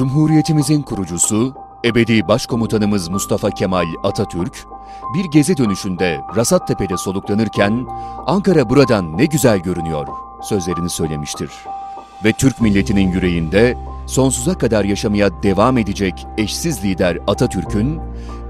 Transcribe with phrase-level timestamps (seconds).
[0.00, 1.54] Cumhuriyetimizin kurucusu,
[1.84, 4.66] ebedi başkomutanımız Mustafa Kemal Atatürk,
[5.14, 7.86] bir gezi dönüşünde Rasattepe'de soluklanırken,
[8.26, 10.06] Ankara buradan ne güzel görünüyor
[10.42, 11.50] sözlerini söylemiştir.
[12.24, 13.76] Ve Türk milletinin yüreğinde
[14.06, 18.00] sonsuza kadar yaşamaya devam edecek eşsiz lider Atatürk'ün,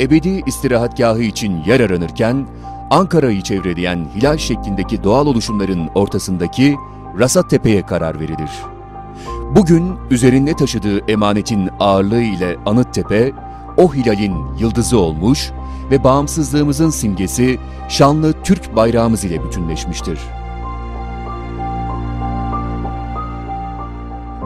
[0.01, 2.49] ebedi istirahatgahı için yer aranırken,
[2.91, 6.77] Ankara'yı çevreleyen hilal şeklindeki doğal oluşumların ortasındaki
[7.19, 8.51] Rasattepe'ye karar verilir.
[9.57, 13.33] Bugün üzerinde taşıdığı emanetin ağırlığı ile Anıttepe,
[13.77, 15.51] o hilalin yıldızı olmuş
[15.91, 20.19] ve bağımsızlığımızın simgesi şanlı Türk bayrağımız ile bütünleşmiştir.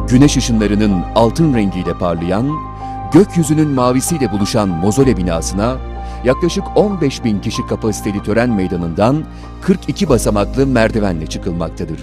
[0.09, 2.51] Güneş ışınlarının altın rengiyle parlayan,
[3.13, 5.77] gökyüzünün mavisiyle buluşan mozole binasına
[6.25, 9.25] yaklaşık 15 bin kişi kapasiteli tören meydanından
[9.63, 12.01] 42 basamaklı merdivenle çıkılmaktadır.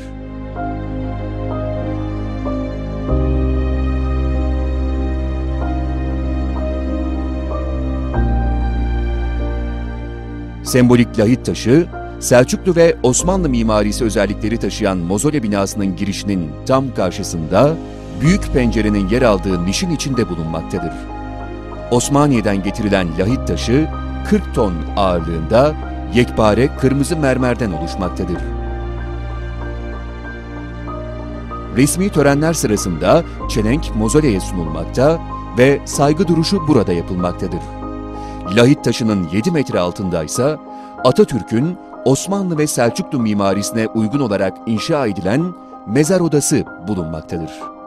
[10.72, 11.88] Sembolik lahit taşı,
[12.20, 17.76] Selçuklu ve Osmanlı mimarisi özellikleri taşıyan mozole binasının girişinin tam karşısında
[18.22, 20.92] büyük pencerenin yer aldığı nişin içinde bulunmaktadır.
[21.92, 23.88] Osmaniye'den getirilen lahit taşı
[24.30, 25.74] 40 ton ağırlığında
[26.14, 28.38] yekpare kırmızı mermerden oluşmaktadır.
[31.78, 35.20] Resmi törenler sırasında çelenk mozoleye sunulmakta
[35.58, 37.81] ve saygı duruşu burada yapılmaktadır.
[38.56, 40.60] Lahit taşının 7 metre altındaysa
[41.04, 45.54] Atatürk'ün Osmanlı ve Selçuklu mimarisine uygun olarak inşa edilen
[45.88, 47.81] mezar odası bulunmaktadır.